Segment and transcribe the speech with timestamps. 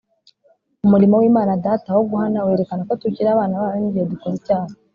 [0.85, 4.69] Umurimo w'Imana Data wo guhana werekana ko tukiri abana bayo n'igihe dukoze icyaha.